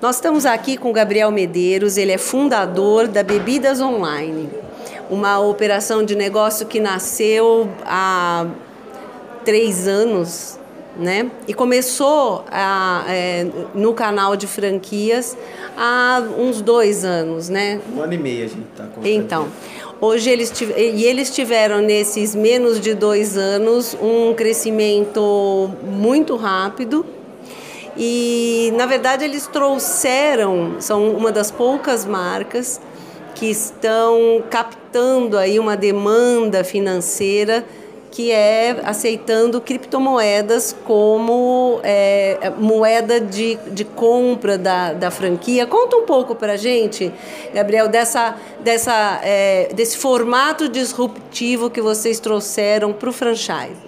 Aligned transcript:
Nós 0.00 0.14
estamos 0.14 0.46
aqui 0.46 0.76
com 0.76 0.90
o 0.90 0.92
Gabriel 0.92 1.28
Medeiros, 1.32 1.96
ele 1.96 2.12
é 2.12 2.18
fundador 2.18 3.08
da 3.08 3.24
Bebidas 3.24 3.80
Online, 3.80 4.48
uma 5.10 5.40
operação 5.40 6.04
de 6.04 6.14
negócio 6.14 6.66
que 6.66 6.78
nasceu 6.78 7.68
há 7.84 8.46
três 9.44 9.88
anos, 9.88 10.56
né? 10.96 11.28
E 11.48 11.54
começou 11.54 12.44
a, 12.48 13.06
é, 13.08 13.48
no 13.74 13.92
canal 13.92 14.36
de 14.36 14.46
franquias 14.46 15.36
há 15.76 16.22
uns 16.38 16.62
dois 16.62 17.04
anos, 17.04 17.48
né? 17.48 17.80
Um 17.92 18.00
ano 18.00 18.12
e 18.12 18.18
meio 18.18 18.44
a 18.44 18.48
gente 18.48 18.66
está 18.70 18.84
com 18.84 19.04
Então, 19.04 19.48
hoje 20.00 20.30
eles 20.30 20.52
e 20.60 21.04
eles 21.06 21.28
tiveram 21.34 21.80
nesses 21.80 22.36
menos 22.36 22.80
de 22.80 22.94
dois 22.94 23.36
anos 23.36 23.96
um 24.00 24.32
crescimento 24.32 25.68
muito 25.82 26.36
rápido 26.36 27.17
e, 27.98 28.72
na 28.76 28.86
verdade, 28.86 29.24
eles 29.24 29.48
trouxeram, 29.48 30.76
são 30.78 31.10
uma 31.10 31.32
das 31.32 31.50
poucas 31.50 32.06
marcas 32.06 32.80
que 33.34 33.46
estão 33.46 34.42
captando 34.48 35.36
aí 35.36 35.58
uma 35.58 35.76
demanda 35.76 36.62
financeira 36.62 37.64
que 38.10 38.30
é 38.32 38.80
aceitando 38.84 39.60
criptomoedas 39.60 40.74
como 40.84 41.80
é, 41.82 42.52
moeda 42.56 43.20
de, 43.20 43.56
de 43.70 43.84
compra 43.84 44.56
da, 44.56 44.92
da 44.92 45.10
franquia. 45.10 45.66
Conta 45.66 45.96
um 45.96 46.06
pouco 46.06 46.34
para 46.34 46.56
gente, 46.56 47.12
Gabriel, 47.52 47.88
dessa, 47.88 48.36
dessa, 48.60 49.20
é, 49.22 49.70
desse 49.74 49.98
formato 49.98 50.68
disruptivo 50.68 51.68
que 51.68 51.82
vocês 51.82 52.18
trouxeram 52.18 52.92
para 52.92 53.10
o 53.10 53.12
franchise. 53.12 53.87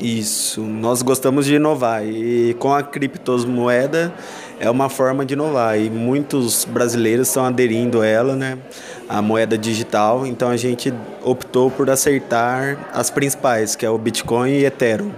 Isso, 0.00 0.62
nós 0.62 1.02
gostamos 1.02 1.44
de 1.44 1.56
inovar 1.56 2.02
e 2.06 2.56
com 2.58 2.72
a 2.72 2.82
criptomoeda 2.82 4.10
é 4.58 4.70
uma 4.70 4.88
forma 4.88 5.26
de 5.26 5.34
inovar 5.34 5.78
e 5.78 5.90
muitos 5.90 6.64
brasileiros 6.64 7.28
estão 7.28 7.44
aderindo 7.44 8.00
a 8.00 8.06
ela, 8.06 8.34
né? 8.34 8.58
A 9.06 9.20
moeda 9.20 9.58
digital, 9.58 10.26
então 10.26 10.48
a 10.48 10.56
gente 10.56 10.92
optou 11.22 11.70
por 11.70 11.90
acertar 11.90 12.88
as 12.94 13.10
principais, 13.10 13.76
que 13.76 13.84
é 13.84 13.90
o 13.90 13.98
Bitcoin 13.98 14.50
e 14.52 14.64
Ethereum. 14.64 15.12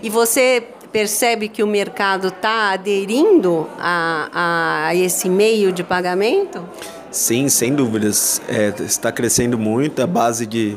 E 0.00 0.08
você 0.08 0.62
percebe 0.92 1.48
que 1.48 1.62
o 1.62 1.66
mercado 1.66 2.28
está 2.28 2.70
aderindo 2.72 3.68
a, 3.78 4.86
a, 4.88 4.94
esse 4.94 5.28
meio 5.28 5.72
de 5.72 5.82
pagamento? 5.82 6.64
Sim, 7.10 7.48
sem 7.48 7.74
dúvidas. 7.74 8.40
É, 8.48 8.72
está 8.82 9.10
crescendo 9.10 9.58
muito 9.58 10.00
a 10.02 10.06
base 10.06 10.46
de 10.46 10.76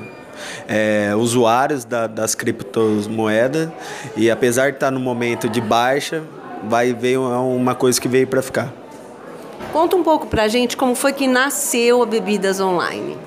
é, 0.68 1.14
usuários 1.16 1.86
da, 1.86 2.08
das 2.08 2.36
criptomoedas 2.36 3.70
e 4.16 4.30
apesar 4.30 4.70
de 4.70 4.78
estar 4.78 4.92
no 4.92 5.00
momento 5.00 5.50
de 5.50 5.62
baixa, 5.62 6.24
vai 6.64 6.94
ver 6.94 7.18
uma 7.18 7.76
coisa 7.76 8.00
que 8.00 8.08
veio 8.08 8.28
para 8.28 8.42
ficar. 8.42 8.72
Conta 9.72 9.96
um 9.96 10.04
pouco 10.04 10.28
para 10.28 10.44
a 10.44 10.48
gente 10.48 10.76
como 10.76 10.96
foi 10.96 11.14
que 11.14 11.28
nasceu 11.28 12.04
a 12.04 12.06
Bebidas 12.06 12.60
Online. 12.60 13.18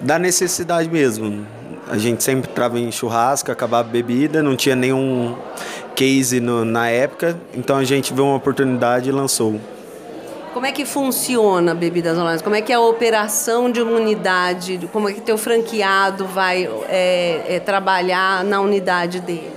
Da 0.00 0.18
necessidade 0.18 0.88
mesmo. 0.88 1.46
A 1.88 1.98
gente 1.98 2.22
sempre 2.22 2.48
trava 2.50 2.78
em 2.78 2.90
churrasco, 2.90 3.52
acabava 3.52 3.88
a 3.88 3.92
bebida, 3.92 4.42
não 4.42 4.56
tinha 4.56 4.74
nenhum 4.74 5.36
case 5.94 6.40
no, 6.40 6.64
na 6.64 6.88
época, 6.88 7.36
então 7.54 7.76
a 7.76 7.84
gente 7.84 8.14
viu 8.14 8.24
uma 8.24 8.36
oportunidade 8.36 9.08
e 9.08 9.12
lançou. 9.12 9.60
Como 10.52 10.66
é 10.66 10.72
que 10.72 10.84
funciona 10.84 11.74
Bebidas 11.74 12.18
Online? 12.18 12.42
Como 12.42 12.54
é 12.54 12.60
que 12.60 12.70
é 12.72 12.74
a 12.74 12.80
operação 12.80 13.70
de 13.70 13.80
uma 13.80 13.92
unidade? 13.92 14.78
Como 14.92 15.08
é 15.08 15.12
que 15.12 15.20
teu 15.22 15.38
franqueado 15.38 16.26
vai 16.26 16.68
é, 16.88 17.56
é, 17.56 17.60
trabalhar 17.60 18.44
na 18.44 18.60
unidade 18.60 19.20
dele? 19.20 19.50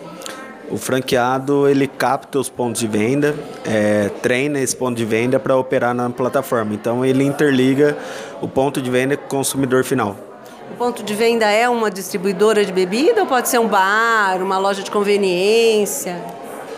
O 0.69 0.77
franqueado 0.77 1.67
ele 1.67 1.85
capta 1.85 2.39
os 2.39 2.49
pontos 2.49 2.79
de 2.79 2.87
venda, 2.87 3.35
é, 3.65 4.09
treina 4.21 4.59
esse 4.59 4.75
ponto 4.75 4.95
de 4.95 5.03
venda 5.03 5.37
para 5.37 5.57
operar 5.57 5.93
na 5.93 6.09
plataforma. 6.09 6.73
Então 6.73 7.05
ele 7.05 7.25
interliga 7.25 7.97
o 8.41 8.47
ponto 8.47 8.81
de 8.81 8.89
venda 8.89 9.17
com 9.17 9.25
o 9.25 9.27
consumidor 9.27 9.83
final. 9.83 10.15
O 10.71 10.77
ponto 10.77 11.03
de 11.03 11.13
venda 11.13 11.45
é 11.45 11.67
uma 11.67 11.91
distribuidora 11.91 12.65
de 12.65 12.71
bebida 12.71 13.21
ou 13.21 13.27
pode 13.27 13.49
ser 13.49 13.59
um 13.59 13.67
bar, 13.67 14.41
uma 14.41 14.57
loja 14.57 14.81
de 14.81 14.89
conveniência? 14.89 16.21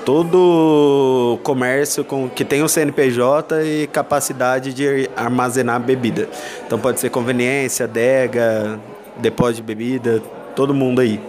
Todo 0.07 1.37
comércio 1.43 2.01
com, 2.01 2.29
que 2.29 2.45
tem 2.45 2.63
o 2.63 2.69
CNPJ 2.69 3.61
e 3.61 3.87
capacidade 3.87 4.73
de 4.73 5.09
armazenar 5.17 5.81
bebida. 5.81 6.29
Então 6.65 6.79
pode 6.79 7.01
ser 7.01 7.09
conveniência, 7.09 7.83
adega, 7.83 8.79
depósito 9.17 9.57
de 9.57 9.63
bebida, 9.63 10.23
todo 10.55 10.73
mundo 10.73 11.01
aí. 11.01 11.19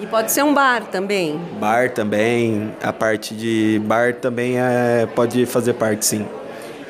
E 0.00 0.06
pode 0.06 0.32
ser 0.32 0.42
um 0.42 0.54
bar 0.54 0.86
também? 0.86 1.38
Bar 1.60 1.90
também, 1.90 2.72
a 2.82 2.90
parte 2.90 3.34
de 3.34 3.78
bar 3.84 4.14
também 4.14 4.58
é, 4.58 5.06
pode 5.14 5.44
fazer 5.44 5.74
parte 5.74 6.06
sim. 6.06 6.26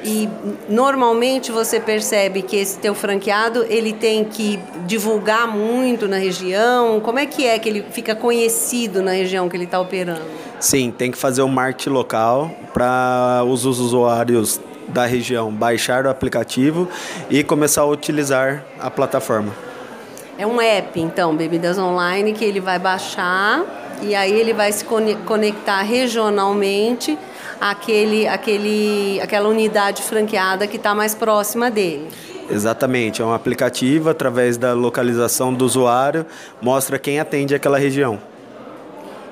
E 0.05 0.29
normalmente 0.69 1.53
você 1.53 1.79
percebe 1.79 2.43
que 2.43 2.57
esse 2.57 2.79
teu 2.79 2.95
franqueado 2.95 3.65
ele 3.69 3.93
tem 3.93 4.25
que 4.25 4.59
divulgar 4.87 5.47
muito 5.47 6.09
na 6.09 6.17
região. 6.17 7.01
Como 7.01 7.19
é 7.19 7.27
que 7.27 7.47
é 7.47 7.59
que 7.59 7.69
ele 7.69 7.85
fica 7.91 8.15
conhecido 8.15 9.01
na 9.01 9.13
região 9.13 9.49
que 9.49 9.57
ele 9.57 9.65
está 9.65 9.81
operando? 9.81 10.23
Sim, 10.59 10.91
tem 10.91 11.11
que 11.11 11.19
fazer 11.19 11.43
um 11.43 11.49
marketing 11.49 11.91
local 11.91 12.51
para 12.73 13.45
os 13.47 13.65
usuários 13.65 14.61
da 14.89 15.07
região 15.07 15.53
baixar 15.53 16.07
o 16.07 16.11
aplicativo 16.11 16.89
e 17.31 17.43
começar 17.43 17.83
a 17.83 17.87
utilizar 17.87 18.65
a 18.79 18.91
plataforma. 18.91 19.53
É 20.37 20.47
um 20.47 20.61
app, 20.61 20.99
então, 20.99 21.37
Bebidas 21.37 21.79
Online, 21.79 22.33
que 22.33 22.45
ele 22.45 22.61
vai 22.61 22.79
baixar 22.79 23.65
e 24.03 24.15
aí 24.15 24.33
ele 24.33 24.53
vai 24.53 24.73
se 24.73 24.85
conectar 24.85 25.83
regionalmente 25.83 27.19
àquele, 27.61 28.27
àquele, 28.27 29.21
àquela 29.21 29.49
unidade 29.49 30.03
franqueada 30.03 30.67
que 30.67 30.77
está 30.77 30.95
mais 30.95 31.15
próxima 31.15 31.71
dele. 31.71 32.09
Exatamente, 32.51 33.23
é 33.23 33.25
um 33.25 33.33
aplicativo 33.33 34.11
através 34.11 34.57
da 34.57 34.73
localização 34.75 35.55
do 35.55 35.65
usuário, 35.65 36.27
mostra 36.61 36.99
quem 36.99 37.21
atende 37.21 37.55
aquela 37.55 37.79
região. 37.79 38.32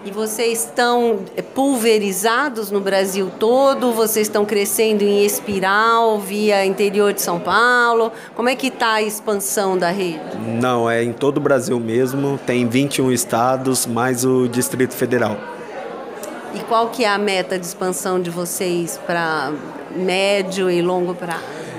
E 0.03 0.11
vocês 0.11 0.65
estão 0.65 1.19
pulverizados 1.55 2.71
no 2.71 2.81
Brasil 2.81 3.31
todo? 3.38 3.93
Vocês 3.93 4.28
estão 4.28 4.47
crescendo 4.47 5.03
em 5.03 5.27
espiral 5.27 6.19
via 6.19 6.65
interior 6.65 7.12
de 7.12 7.21
São 7.21 7.38
Paulo? 7.38 8.11
Como 8.34 8.49
é 8.49 8.56
que 8.56 8.69
está 8.69 8.94
a 8.94 9.03
expansão 9.03 9.77
da 9.77 9.91
rede? 9.91 10.19
Não, 10.59 10.88
é 10.88 11.05
em 11.05 11.12
todo 11.12 11.37
o 11.37 11.41
Brasil 11.41 11.78
mesmo. 11.78 12.41
Tem 12.47 12.66
21 12.66 13.12
estados, 13.12 13.84
mais 13.84 14.25
o 14.25 14.49
Distrito 14.49 14.94
Federal. 14.94 15.37
E 16.55 16.61
qual 16.61 16.88
que 16.88 17.05
é 17.05 17.09
a 17.09 17.19
meta 17.19 17.59
de 17.59 17.67
expansão 17.67 18.19
de 18.19 18.31
vocês 18.31 18.99
para 19.06 19.53
médio 19.94 20.71
e 20.71 20.81
longo 20.81 21.15
prazo? 21.15 21.69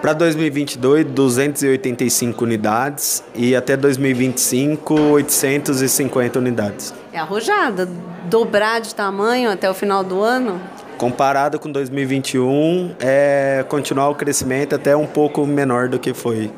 Para 0.00 0.14
2022, 0.14 1.04
285 1.04 2.42
unidades 2.42 3.22
e 3.34 3.54
até 3.54 3.76
2025, 3.76 4.94
850 4.94 6.38
unidades. 6.38 6.94
É 7.12 7.18
arrojada. 7.18 7.86
Dobrar 8.24 8.80
de 8.80 8.94
tamanho 8.94 9.50
até 9.50 9.68
o 9.68 9.74
final 9.74 10.02
do 10.02 10.22
ano? 10.22 10.58
Comparado 10.96 11.58
com 11.58 11.70
2021, 11.70 12.94
é 12.98 13.62
continuar 13.68 14.08
o 14.08 14.14
crescimento 14.14 14.74
até 14.74 14.96
um 14.96 15.06
pouco 15.06 15.46
menor 15.46 15.88
do 15.88 15.98
que 15.98 16.14
foi. 16.14 16.50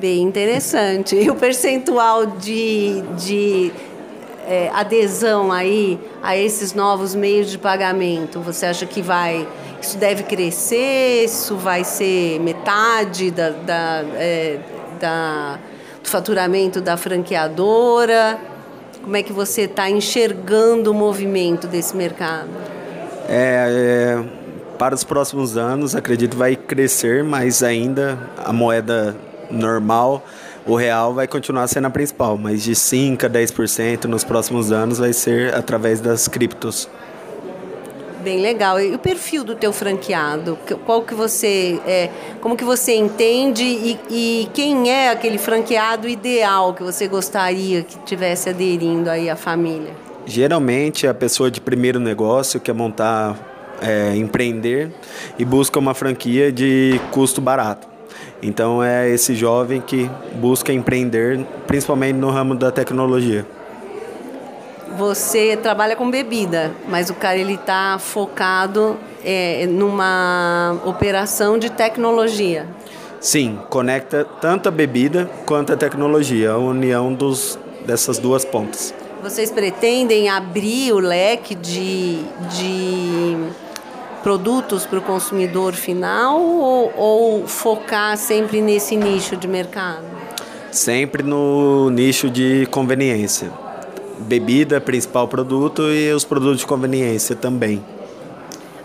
Bem 0.00 0.22
interessante. 0.22 1.16
E 1.16 1.28
o 1.28 1.34
percentual 1.34 2.26
de, 2.26 3.02
de 3.18 3.72
é, 4.46 4.70
adesão 4.72 5.52
aí 5.52 5.98
a 6.22 6.34
esses 6.36 6.72
novos 6.72 7.14
meios 7.14 7.50
de 7.50 7.58
pagamento, 7.58 8.40
você 8.40 8.66
acha 8.66 8.86
que 8.86 9.02
vai 9.02 9.46
isso 9.86 9.98
deve 9.98 10.24
crescer? 10.24 11.24
Isso 11.24 11.56
vai 11.56 11.84
ser 11.84 12.40
metade 12.40 13.30
da, 13.30 13.50
da, 13.50 14.04
é, 14.14 14.58
da 15.00 15.58
do 16.02 16.08
faturamento 16.08 16.80
da 16.80 16.96
franqueadora? 16.96 18.38
Como 19.02 19.16
é 19.16 19.22
que 19.22 19.32
você 19.32 19.62
está 19.62 19.88
enxergando 19.88 20.90
o 20.90 20.94
movimento 20.94 21.66
desse 21.68 21.96
mercado? 21.96 22.48
É, 23.28 24.18
é, 24.18 24.24
para 24.76 24.94
os 24.94 25.04
próximos 25.04 25.56
anos, 25.56 25.94
acredito 25.94 26.36
vai 26.36 26.56
crescer, 26.56 27.22
mas 27.22 27.62
ainda 27.62 28.18
a 28.36 28.52
moeda 28.52 29.16
normal, 29.48 30.24
o 30.66 30.74
real 30.74 31.14
vai 31.14 31.28
continuar 31.28 31.68
sendo 31.68 31.86
a 31.86 31.90
principal, 31.90 32.36
mas 32.36 32.62
de 32.62 32.74
5 32.74 33.24
a 33.24 33.30
10% 33.30 34.04
nos 34.04 34.24
próximos 34.24 34.72
anos 34.72 34.98
vai 34.98 35.12
ser 35.12 35.54
através 35.54 36.00
das 36.00 36.26
criptos 36.26 36.88
bem 38.26 38.40
legal. 38.40 38.80
E 38.80 38.92
o 38.92 38.98
perfil 38.98 39.44
do 39.44 39.54
teu 39.54 39.72
franqueado? 39.72 40.58
Qual 40.84 41.02
que 41.02 41.14
você 41.14 41.80
é, 41.86 42.10
como 42.40 42.56
que 42.56 42.64
você 42.64 42.96
entende 42.96 43.62
e, 43.62 43.98
e 44.10 44.48
quem 44.52 44.90
é 44.90 45.10
aquele 45.10 45.38
franqueado 45.38 46.08
ideal 46.08 46.74
que 46.74 46.82
você 46.82 47.06
gostaria 47.06 47.84
que 47.84 47.96
tivesse 48.00 48.48
aderindo 48.48 49.08
aí 49.08 49.30
à 49.30 49.36
família? 49.36 49.94
Geralmente 50.26 51.06
a 51.06 51.14
pessoa 51.14 51.52
de 51.52 51.60
primeiro 51.60 52.00
negócio 52.00 52.58
quer 52.58 52.74
montar, 52.74 53.38
é, 53.80 54.16
empreender 54.16 54.90
e 55.38 55.44
busca 55.44 55.78
uma 55.78 55.94
franquia 55.94 56.50
de 56.50 57.00
custo 57.12 57.40
barato. 57.40 57.86
Então 58.42 58.82
é 58.82 59.08
esse 59.08 59.36
jovem 59.36 59.80
que 59.80 60.10
busca 60.34 60.72
empreender, 60.72 61.46
principalmente 61.68 62.16
no 62.16 62.28
ramo 62.30 62.56
da 62.56 62.72
tecnologia. 62.72 63.46
Você 64.96 65.56
trabalha 65.56 65.96
com 65.96 66.10
bebida, 66.10 66.72
mas 66.88 67.10
o 67.10 67.14
cara 67.14 67.36
ele 67.36 67.54
está 67.54 67.98
focado 67.98 68.96
é, 69.24 69.66
numa 69.66 70.80
operação 70.84 71.58
de 71.58 71.70
tecnologia. 71.70 72.66
Sim, 73.20 73.58
conecta 73.68 74.24
tanto 74.40 74.68
a 74.68 74.72
bebida 74.72 75.28
quanto 75.44 75.72
a 75.72 75.76
tecnologia, 75.76 76.52
a 76.52 76.58
união 76.58 77.12
dos, 77.12 77.58
dessas 77.84 78.18
duas 78.18 78.44
pontas. 78.44 78.94
Vocês 79.22 79.50
pretendem 79.50 80.28
abrir 80.28 80.92
o 80.92 80.98
leque 80.98 81.54
de, 81.54 82.18
de 82.50 83.36
produtos 84.22 84.86
para 84.86 84.98
o 84.98 85.02
consumidor 85.02 85.72
final 85.72 86.40
ou, 86.40 86.92
ou 86.96 87.46
focar 87.48 88.16
sempre 88.16 88.60
nesse 88.60 88.94
nicho 88.94 89.36
de 89.36 89.48
mercado? 89.48 90.04
Sempre 90.70 91.22
no 91.22 91.90
nicho 91.90 92.30
de 92.30 92.66
conveniência. 92.70 93.50
Bebida, 94.18 94.80
principal 94.80 95.28
produto, 95.28 95.82
e 95.90 96.12
os 96.12 96.24
produtos 96.24 96.60
de 96.60 96.66
conveniência 96.66 97.36
também. 97.36 97.84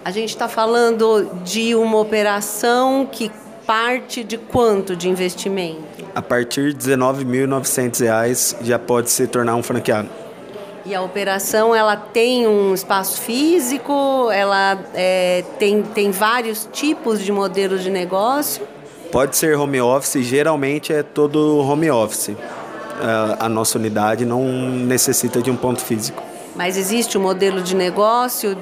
A 0.03 0.11
gente 0.11 0.29
está 0.29 0.49
falando 0.49 1.29
de 1.43 1.75
uma 1.75 1.99
operação 1.99 3.07
que 3.09 3.31
parte 3.65 4.23
de 4.23 4.37
quanto 4.37 4.95
de 4.95 5.07
investimento? 5.07 6.03
A 6.13 6.21
partir 6.21 6.73
de 6.73 6.89
R$ 6.89 6.97
19.900 6.97 8.57
já 8.61 8.79
pode 8.79 9.09
se 9.09 9.27
tornar 9.27 9.55
um 9.55 9.63
franqueado. 9.63 10.09
E 10.85 10.95
a 10.95 11.01
operação 11.01 11.75
ela 11.75 11.95
tem 11.95 12.47
um 12.47 12.73
espaço 12.73 13.21
físico, 13.21 14.29
ela 14.31 14.79
é, 14.95 15.43
tem, 15.59 15.83
tem 15.83 16.09
vários 16.09 16.67
tipos 16.71 17.23
de 17.23 17.31
modelos 17.31 17.83
de 17.83 17.89
negócio? 17.91 18.67
Pode 19.11 19.37
ser 19.37 19.55
home 19.55 19.79
office, 19.79 20.25
geralmente 20.25 20.91
é 20.91 21.03
todo 21.03 21.59
home 21.59 21.91
office. 21.91 22.31
A 23.39 23.49
nossa 23.49 23.77
unidade 23.77 24.25
não 24.25 24.43
necessita 24.43 25.41
de 25.41 25.49
um 25.49 25.55
ponto 25.55 25.81
físico. 25.81 26.21
Mas 26.55 26.77
existe 26.77 27.17
um 27.17 27.21
modelo 27.21 27.61
de 27.61 27.75
negócio 27.75 28.57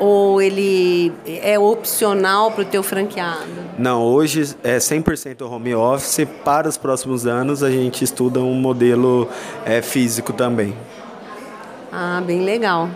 ou 0.00 0.40
ele 0.40 1.12
é 1.26 1.58
opcional 1.58 2.50
para 2.50 2.62
o 2.62 2.64
teu 2.64 2.82
franqueado? 2.82 3.46
Não, 3.78 4.02
hoje 4.02 4.56
é 4.64 4.78
100% 4.78 5.42
home 5.42 5.74
office. 5.74 6.26
Para 6.44 6.66
os 6.66 6.78
próximos 6.78 7.26
anos 7.26 7.62
a 7.62 7.70
gente 7.70 8.02
estuda 8.02 8.40
um 8.40 8.54
modelo 8.54 9.28
é, 9.66 9.82
físico 9.82 10.32
também. 10.32 10.74
Ah, 11.92 12.22
bem 12.26 12.42
legal. 12.42 12.88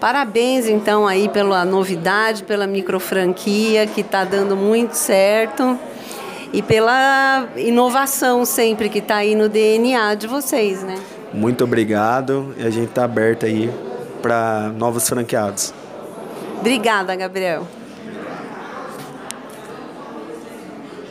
Parabéns 0.00 0.66
então 0.66 1.06
aí 1.06 1.28
pela 1.28 1.64
novidade, 1.64 2.42
pela 2.42 2.66
micro 2.66 2.98
franquia 2.98 3.86
que 3.86 4.00
está 4.00 4.24
dando 4.24 4.56
muito 4.56 4.94
certo 4.94 5.78
e 6.54 6.62
pela 6.62 7.48
inovação 7.56 8.44
sempre 8.44 8.88
que 8.88 9.00
está 9.00 9.16
aí 9.16 9.34
no 9.34 9.48
DNA 9.48 10.14
de 10.14 10.28
vocês, 10.28 10.84
né? 10.84 10.94
Muito 11.32 11.64
obrigado 11.64 12.54
e 12.56 12.64
a 12.64 12.70
gente 12.70 12.90
está 12.90 13.02
aberto 13.02 13.44
aí 13.44 13.68
para 14.22 14.70
novos 14.78 15.08
franqueados. 15.08 15.74
Obrigada, 16.60 17.16
Gabriel. 17.16 17.66